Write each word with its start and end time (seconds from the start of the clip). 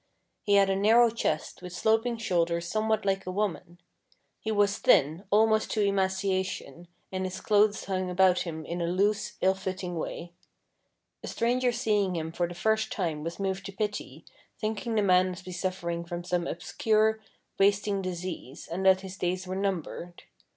He 0.41 0.55
had 0.55 0.71
a 0.71 0.75
narrow 0.75 1.11
chest, 1.11 1.61
with 1.61 1.73
sloping 1.73 2.17
shoulders 2.17 2.67
some 2.67 2.89
what 2.89 3.05
like 3.05 3.27
a 3.27 3.31
woman. 3.31 3.77
He 4.39 4.51
was 4.51 4.79
thin 4.79 5.25
almost 5.29 5.69
to 5.73 5.83
emaciation, 5.83 6.87
and 7.11 7.23
his 7.23 7.39
clothes 7.39 7.85
hung 7.85 8.09
about 8.09 8.39
him 8.39 8.65
in 8.65 8.81
a 8.81 8.87
loose, 8.87 9.33
ill 9.41 9.53
fitting 9.53 9.95
way. 9.95 10.33
A 11.23 11.27
stranger 11.27 11.71
seeing 11.71 12.15
him 12.15 12.31
for 12.31 12.47
the 12.47 12.55
first 12.55 12.91
time 12.91 13.23
was 13.23 13.39
moved 13.39 13.63
to 13.67 13.71
pity, 13.73 14.25
thinking 14.59 14.95
the 14.95 15.03
man 15.03 15.29
must 15.29 15.45
be 15.45 15.51
suffering 15.51 16.03
from 16.03 16.23
some 16.23 16.47
obscure, 16.47 17.21
wasting 17.59 18.01
disease, 18.01 18.67
and 18.67 18.83
that 18.87 19.01
his 19.01 19.17
days 19.17 19.45
were 19.45 19.55
numbered. 19.55 20.23